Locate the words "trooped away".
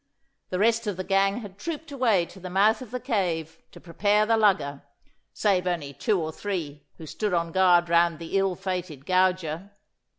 1.59-2.25